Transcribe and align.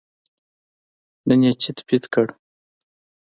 نن 1.27 1.41
یې 1.45 1.51
چیت 1.61 1.77
پیت 1.87 2.03
کړ. 2.13 2.27